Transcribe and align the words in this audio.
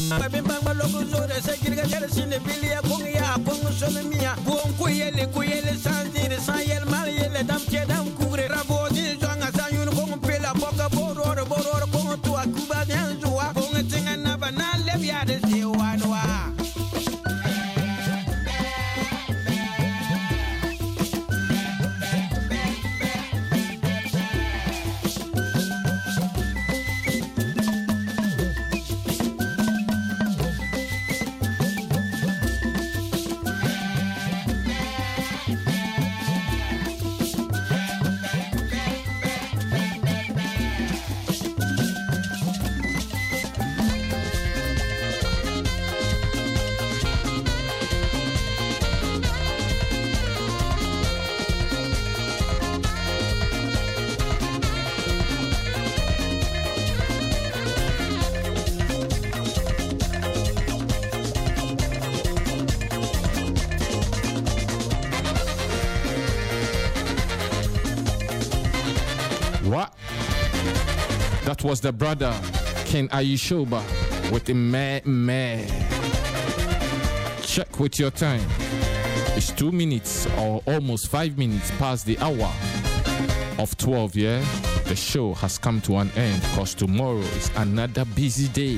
babin 0.00 0.42
bangba 0.44 0.72
kuyele 4.78 5.26
kuyele 5.26 5.74
sanzire 5.84 6.38
san 6.40 6.60
yel 6.68 6.84
mal 6.84 7.08
yele 7.08 7.42
dam 7.46 7.60
was 71.72 71.80
the 71.80 71.90
brother 71.90 72.38
Ken 72.84 73.08
Ayishoba 73.08 73.80
with 74.30 74.44
the 74.44 74.52
meh 74.52 75.00
meh. 75.06 75.64
Check 77.40 77.80
with 77.80 77.98
your 77.98 78.10
time. 78.10 78.46
It's 79.38 79.50
two 79.52 79.72
minutes 79.72 80.26
or 80.36 80.62
almost 80.66 81.08
five 81.08 81.38
minutes 81.38 81.70
past 81.78 82.04
the 82.04 82.18
hour 82.18 82.52
of 83.58 83.74
12, 83.78 84.16
yeah? 84.16 84.44
The 84.84 84.94
show 84.94 85.32
has 85.32 85.56
come 85.56 85.80
to 85.82 85.96
an 85.96 86.10
end 86.10 86.42
because 86.42 86.74
tomorrow 86.74 87.20
is 87.20 87.50
another 87.56 88.04
busy 88.04 88.48
day 88.48 88.76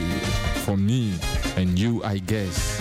for 0.64 0.76
me 0.76 1.14
and 1.56 1.76
you, 1.76 2.00
I 2.04 2.18
guess. 2.18 2.78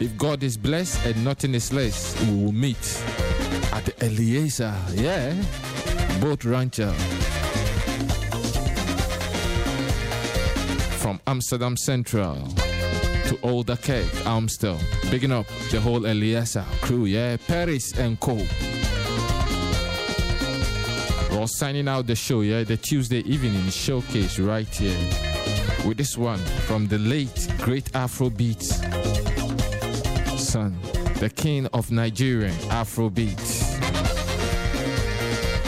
If 0.00 0.16
God 0.16 0.42
is 0.42 0.56
blessed 0.56 1.04
and 1.04 1.22
nothing 1.22 1.54
is 1.54 1.74
less, 1.74 2.18
we 2.24 2.42
will 2.42 2.52
meet 2.52 3.04
at 3.74 3.84
the 3.84 4.06
Eliezer, 4.06 4.74
yeah? 4.94 5.34
Boat 6.22 6.46
Rancher. 6.46 6.94
Amsterdam 11.32 11.78
Central 11.78 12.34
to 13.24 13.38
Ouderkerk, 13.42 14.26
Amstel. 14.26 14.78
Bigging 15.10 15.32
up 15.32 15.46
the 15.70 15.80
whole 15.80 16.04
Eliezer 16.04 16.62
crew, 16.82 17.06
yeah? 17.06 17.38
Paris 17.48 17.96
and 17.98 18.20
Co. 18.20 18.34
We're 21.30 21.46
signing 21.46 21.88
out 21.88 22.06
the 22.06 22.14
show, 22.14 22.42
yeah? 22.42 22.64
The 22.64 22.76
Tuesday 22.76 23.20
evening 23.20 23.70
showcase 23.70 24.38
right 24.38 24.68
here. 24.68 24.94
With 25.86 25.96
this 25.96 26.18
one 26.18 26.38
from 26.68 26.86
the 26.88 26.98
late, 26.98 27.48
great 27.60 27.90
Afrobeat 27.92 28.62
son, 30.38 30.76
the 31.18 31.30
king 31.30 31.66
of 31.72 31.90
Nigerian 31.90 32.52
Afrobeat. 32.68 33.38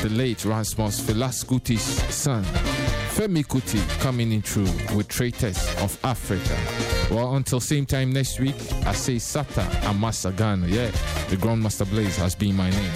The 0.02 0.10
late 0.10 0.44
Rasmus 0.44 1.00
Felaskuti's 1.00 2.14
son, 2.14 2.44
Femi 3.14 3.44
Kuti 3.46 3.78
coming 4.00 4.32
in 4.32 4.42
through 4.42 4.96
with 4.96 5.06
Traitors 5.06 5.56
of 5.80 5.96
Africa. 6.02 6.58
Well, 7.14 7.36
until 7.36 7.60
same 7.60 7.86
time 7.86 8.12
next 8.12 8.40
week, 8.40 8.56
I 8.84 8.92
say 8.92 9.16
Sata 9.16 9.62
and 9.88 10.36
Ghana. 10.36 10.66
Yeah, 10.66 10.90
the 11.28 11.36
Grandmaster 11.36 11.88
Blaze 11.88 12.16
has 12.16 12.34
been 12.34 12.56
my 12.56 12.70
name. 12.70 12.92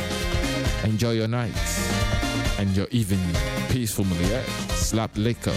Enjoy 0.82 1.12
your 1.12 1.28
nights 1.28 2.58
and 2.58 2.76
your 2.76 2.88
evening 2.90 3.32
peacefully. 3.68 4.08
Yeah, 4.28 4.42
slap 4.70 5.16
liquor. 5.16 5.54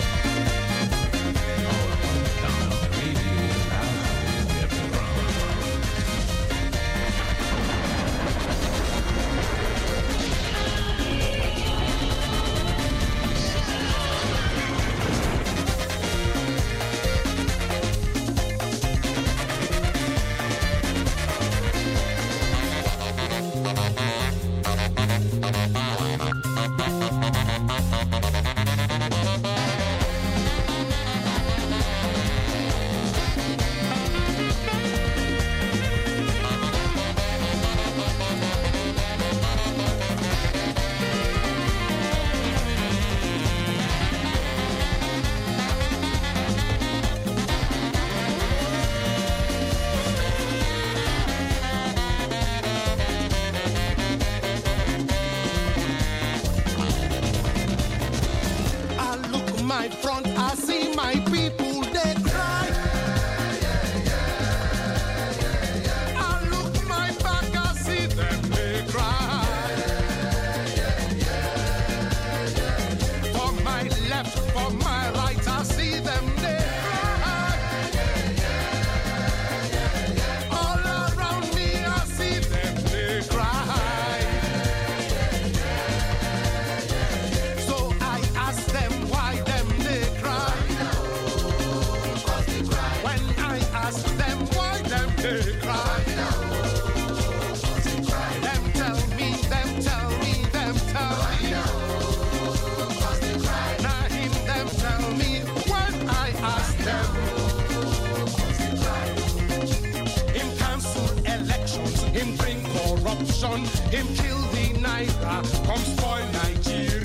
son, 113.42 113.62
him 113.90 114.06
kill 114.14 114.38
the 114.54 114.66
Naira, 114.84 115.10
ah, 115.24 115.42
come 115.66 115.78
spoil 115.78 116.28
Nigeria. 116.44 117.01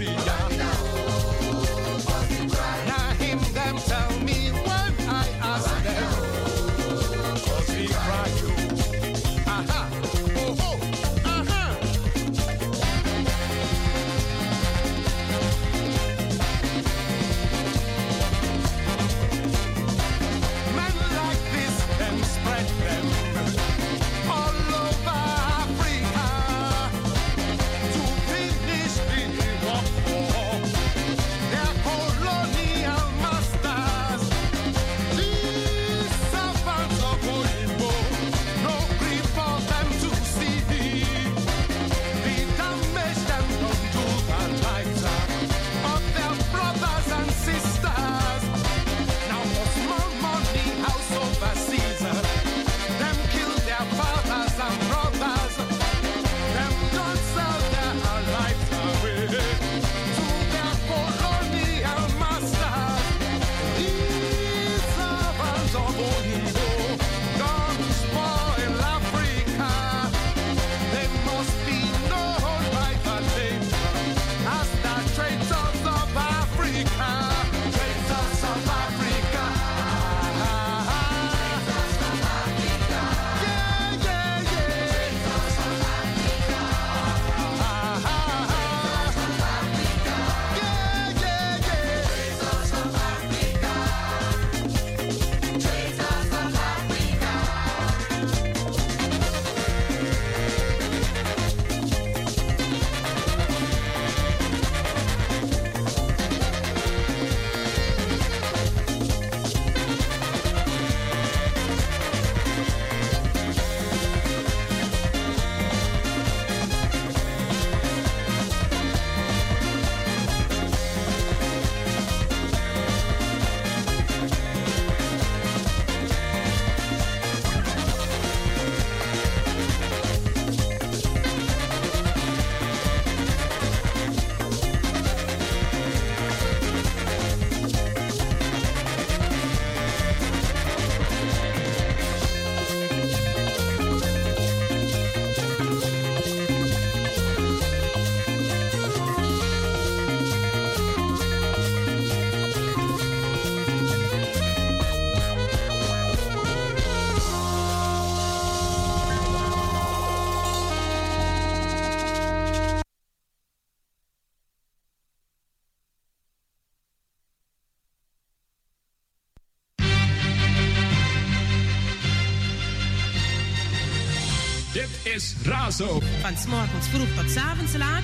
Razo. 175.67 176.01
Van 176.21 176.35
morgens 176.49 176.89
vroeg 176.89 177.15
tot 177.15 177.37
avonds 177.37 177.77
laat. 177.77 178.03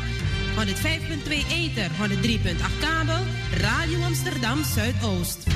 105.2 0.57 1.47
Eter, 1.49 1.91
103.8 1.91 2.79
kabel, 2.81 3.23
Radio 3.61 4.03
Amsterdam 4.03 4.65
Zuidoost. 4.65 5.47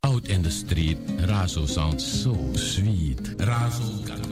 Out 0.00 0.28
in 0.28 0.42
the 0.42 0.50
street, 0.50 0.98
Razo 1.26 1.66
sounds 1.68 2.22
so 2.22 2.36
sweet. 2.52 3.36
Razo 3.36 4.29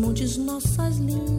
montes, 0.00 0.38
nossas 0.38 0.98
lindas 0.98 1.29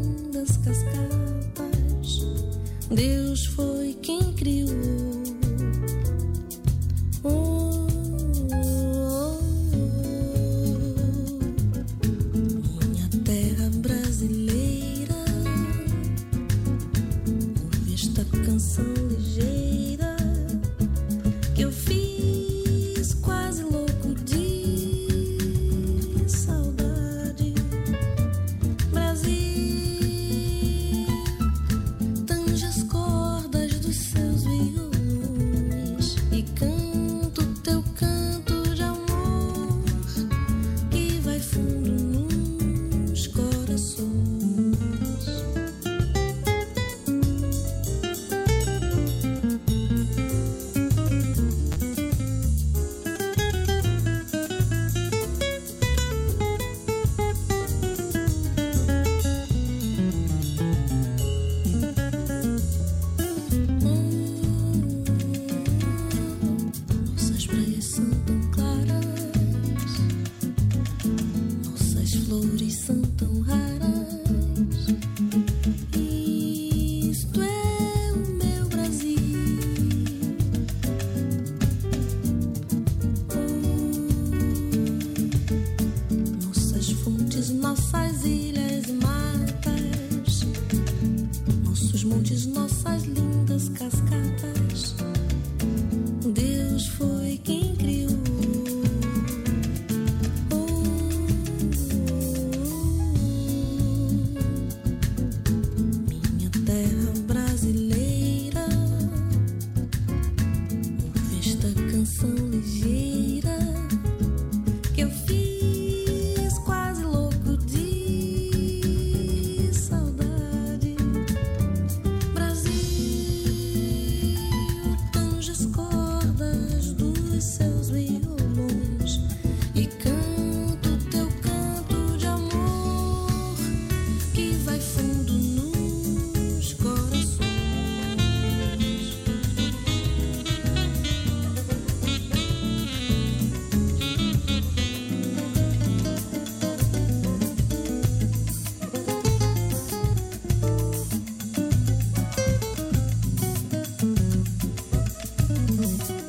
Mm-hmm. 155.82 156.21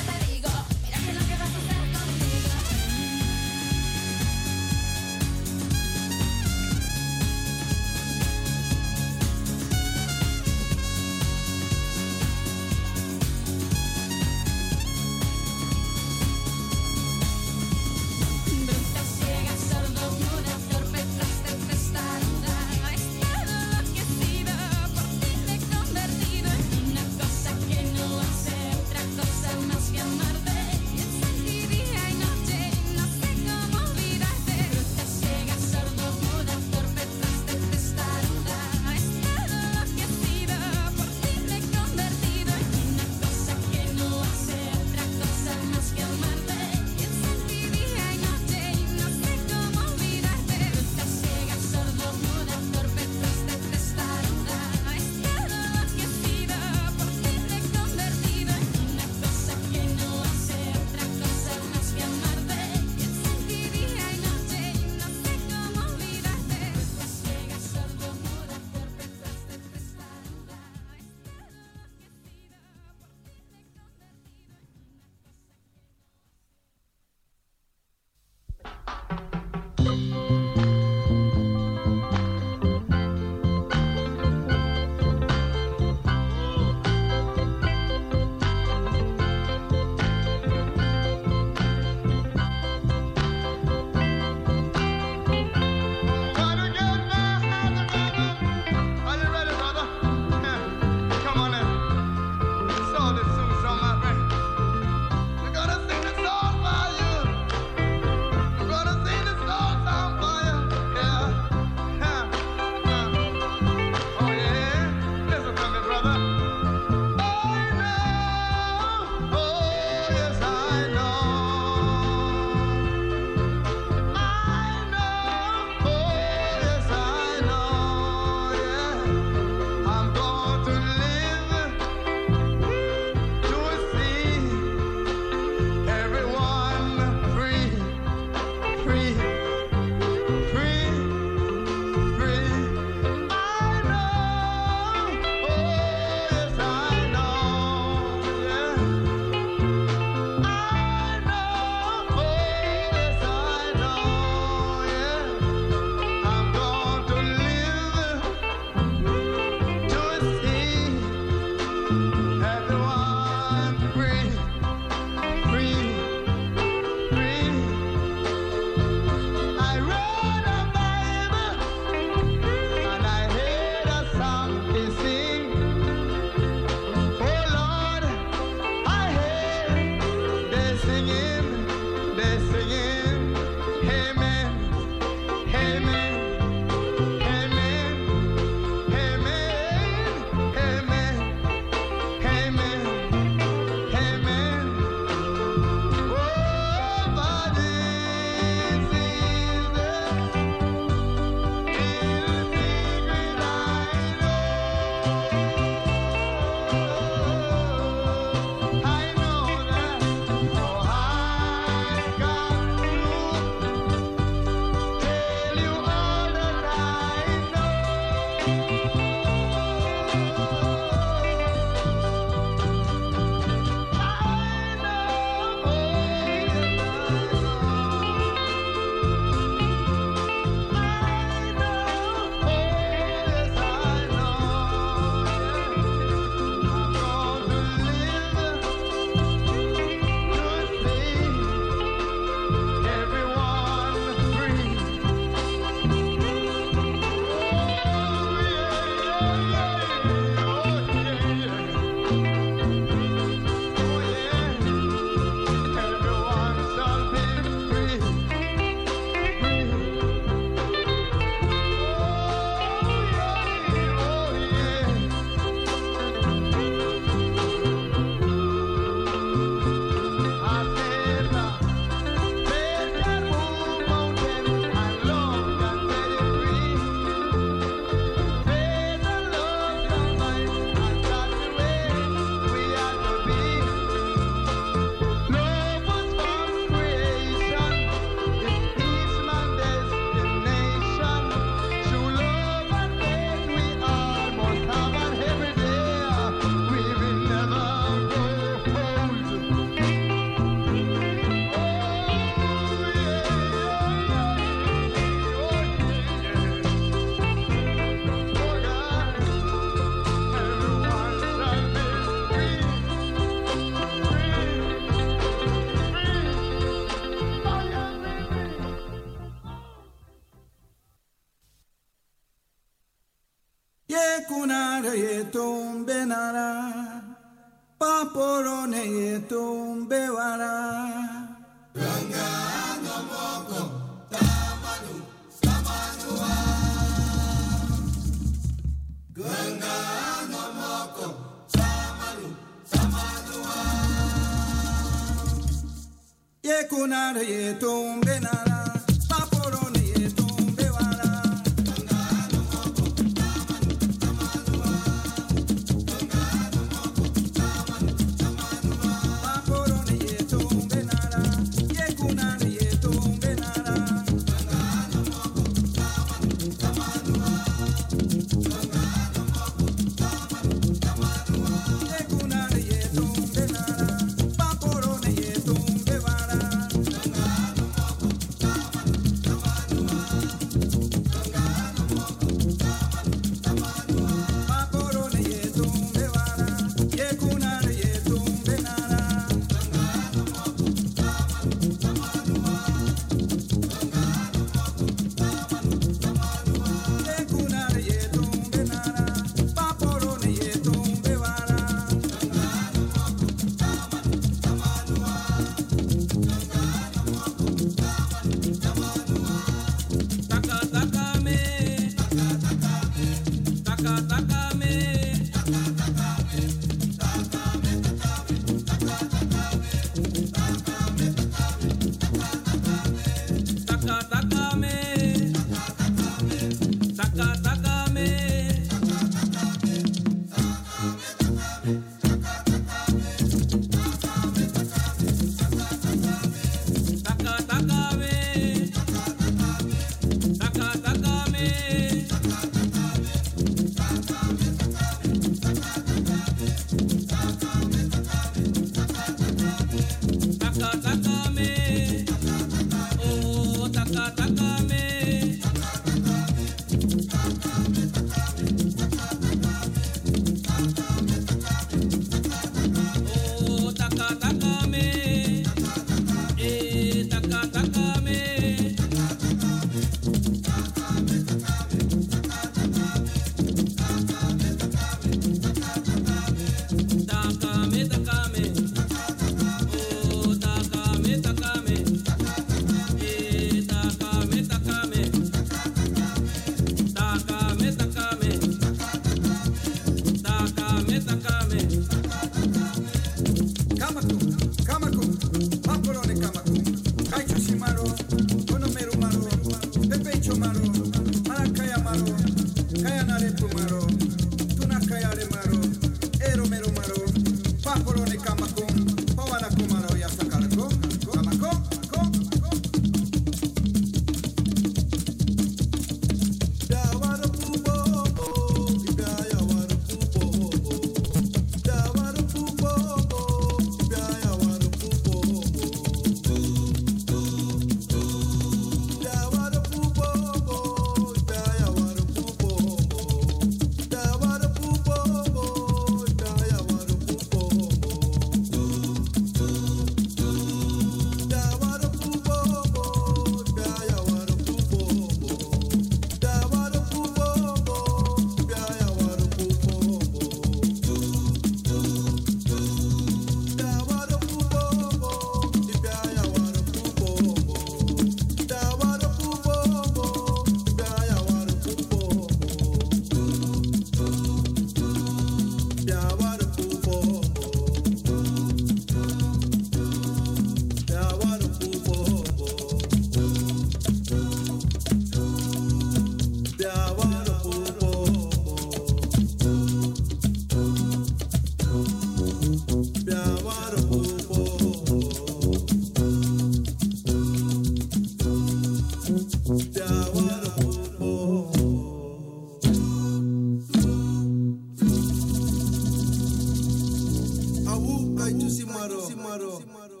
morou. 599.59 600.00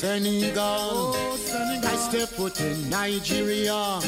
Foot 0.00 0.16
in 0.16 0.24
Senegal. 0.24 1.14
I 1.84 1.96
step 1.96 2.28
foot 2.28 2.60
in 2.60 2.88
Nigeria. 2.88 4.00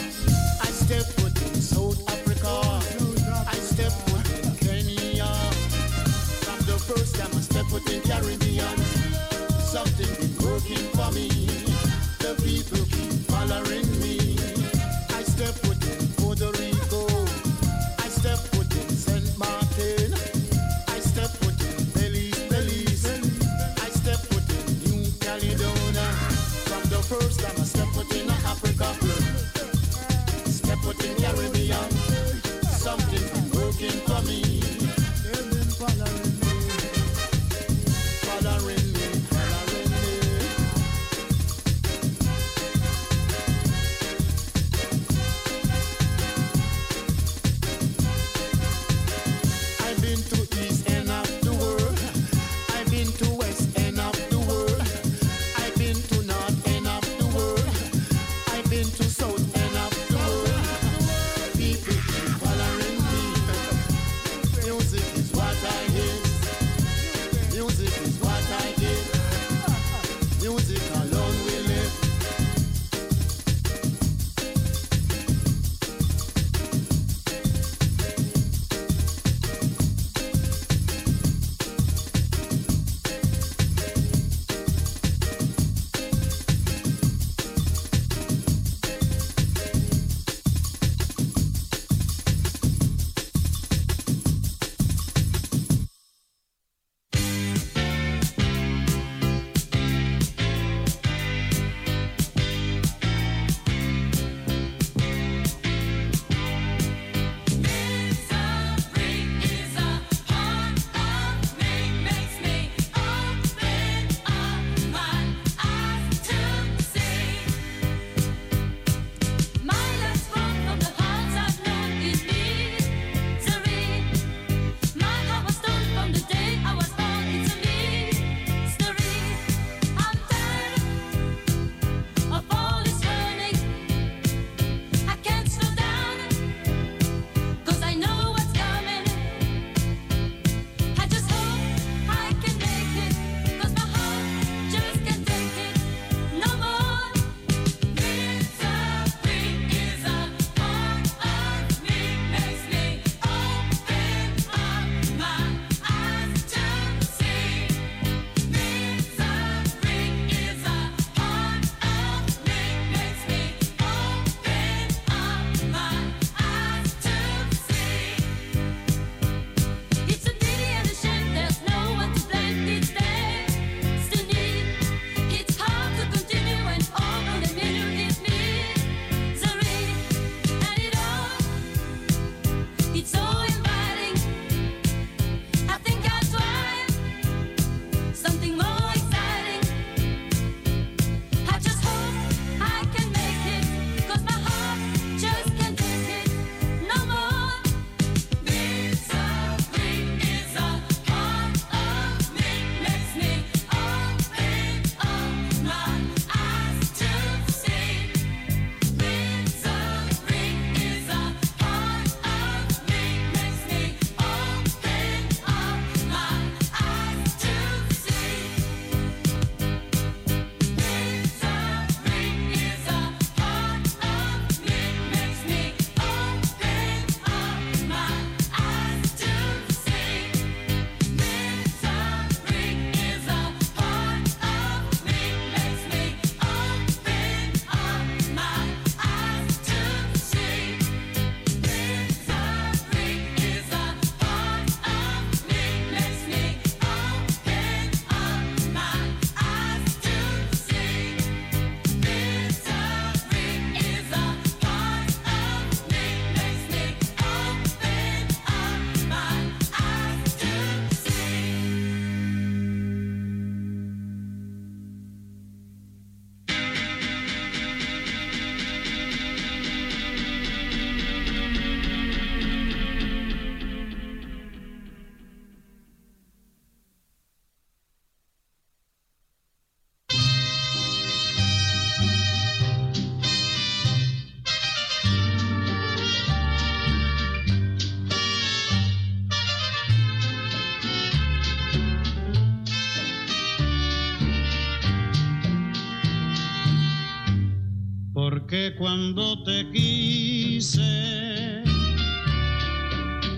Cuando 298.93 299.43
te 299.45 299.64
quise, 299.70 300.82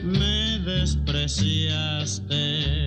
me 0.03 0.59
despreciaste. 0.59 2.84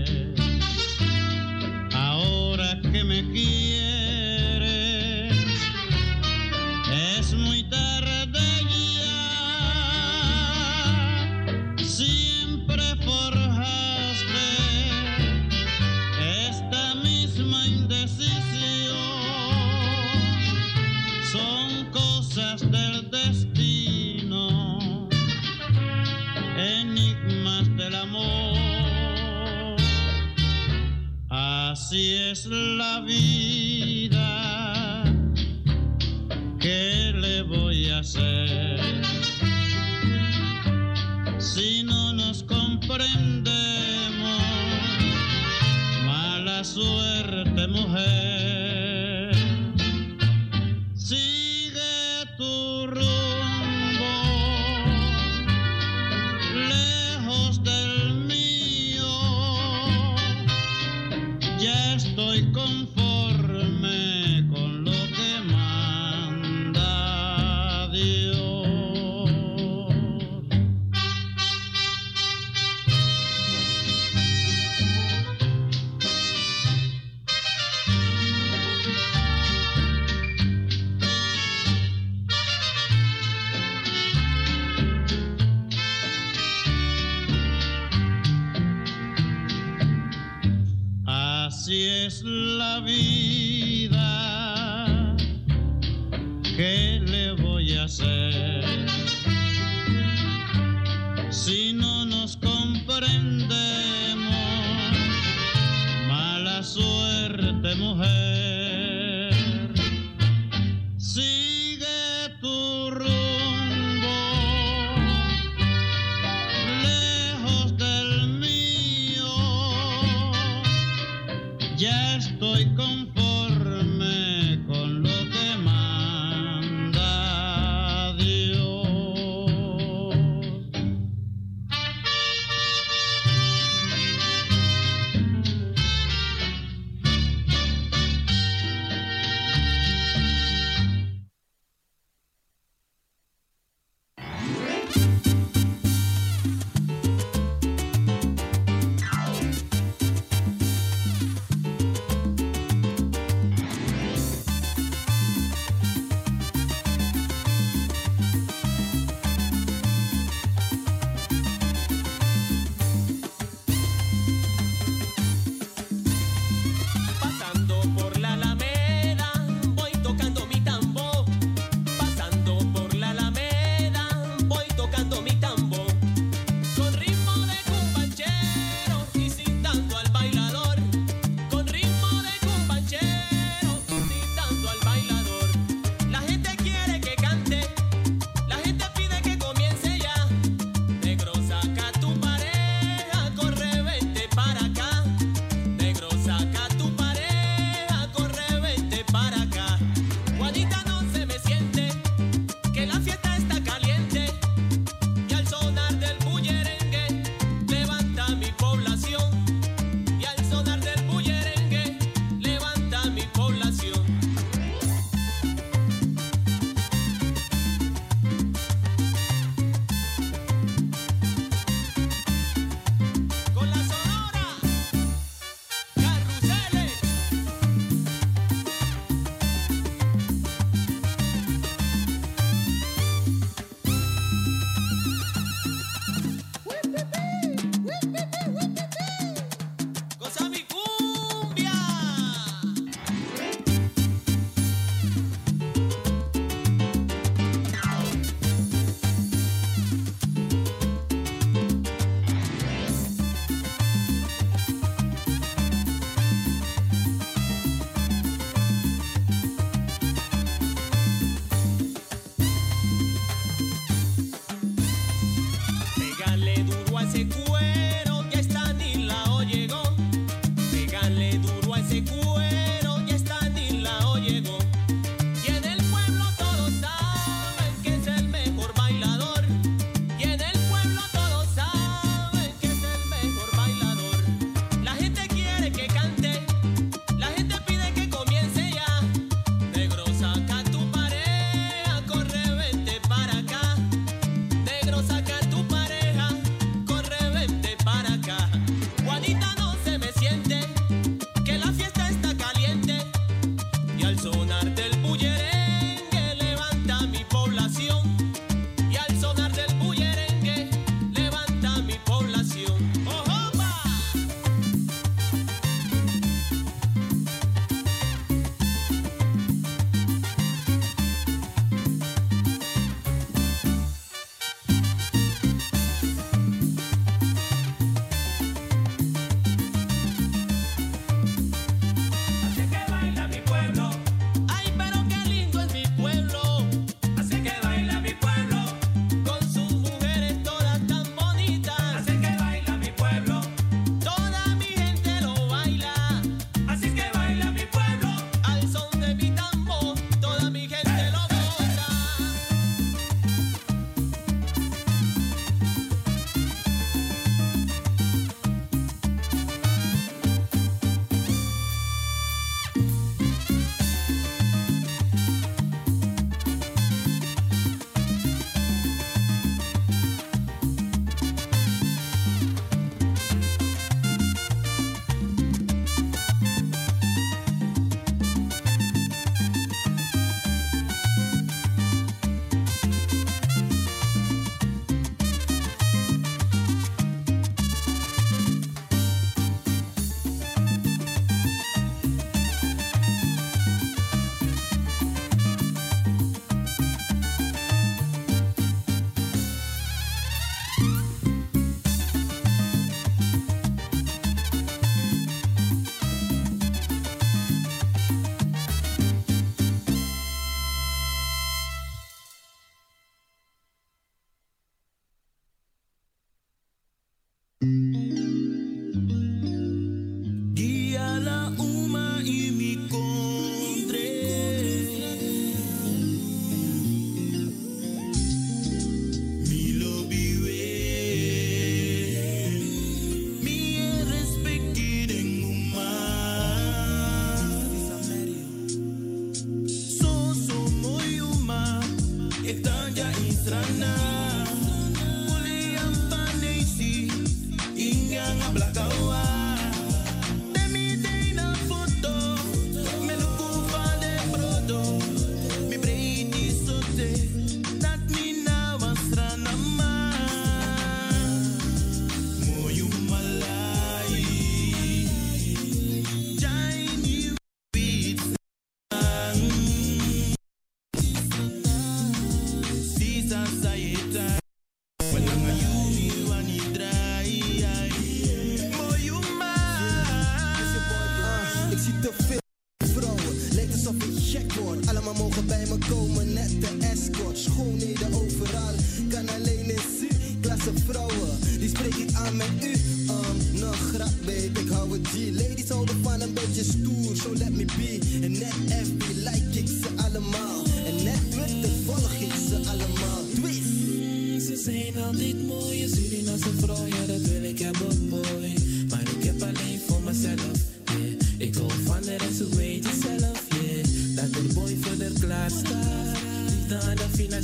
Así 32.30 32.34
es 32.34 32.46
la 32.48 33.00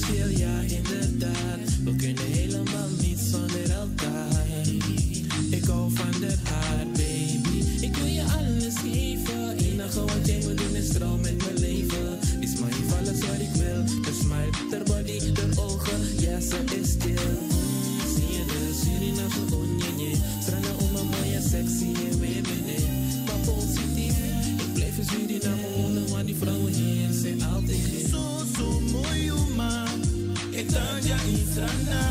financieel, 0.03 0.37
ja 0.37 0.75
inderdaad. 0.75 1.83
We 1.83 1.95
kunnen 1.95 2.23
helemaal 2.23 2.89
niet 3.01 3.19
zonder 3.19 3.71
elkaar. 3.71 4.45
Ik 5.49 5.65
hou 5.65 5.91
van 5.93 6.19
de 6.19 6.33
haar, 6.43 6.85
baby. 6.85 7.63
Ik 7.81 7.95
wil 7.95 8.05
je 8.05 8.23
alles 8.23 8.75
geven. 8.83 9.57
Enige 9.57 9.99
wat 9.99 10.25
jij 10.25 10.41
moet 10.43 10.57
doen 10.57 10.75
is 10.75 10.87
trouw 10.87 11.17
met 11.17 11.37
mijn 11.37 11.59
leven. 11.59 12.19
Is 12.39 12.59
maar 12.59 12.69
niet 12.69 12.91
alles 12.99 13.19
wat 13.19 13.39
ik 13.39 13.53
wil. 13.53 13.83
De 14.01 14.19
smile, 14.21 14.69
de 14.69 14.81
body, 14.85 15.31
de 15.31 15.47
ogen, 15.55 16.01
ja 16.19 16.39
ze 16.39 16.57
is 16.81 16.89
stil. 16.89 17.29
Zie 18.15 18.31
je 18.37 18.43
de 18.45 18.79
Surinaamse 18.81 19.55
onjenje. 19.55 20.15
Strana 20.41 20.71
om 20.79 20.95
een 20.95 21.07
mooie 21.07 21.41
sexy 21.49 21.91
en 22.11 22.19
binnen. 22.19 22.83
Maar 23.25 23.53
positief, 23.53 24.17
ik 24.65 24.73
blijf 24.73 24.97
in 24.97 25.05
Suriname 25.05 25.67
wonen, 25.75 26.09
want 26.09 26.25
die 26.25 26.35
vrouwen 26.35 26.73
hier 26.73 27.11
zijn 27.11 27.43
altijd. 27.43 28.07
So, 28.11 28.41
so 28.57 28.79
mooi, 28.79 29.31
man. 29.55 29.92
Ik 30.73 30.79
dacht 30.79 31.05
ja 31.05 31.15
in 31.15 31.47
Strana. 31.51 32.01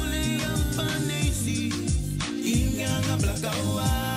Ule 0.00 0.36
yang 0.42 0.62
panesi. 0.74 1.72
Inganga 2.42 3.16
blakawa. 3.16 4.09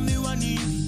Milobi. 0.00 0.22
Nooit 0.22 0.50
no 0.52 0.60
mulu 0.60 0.81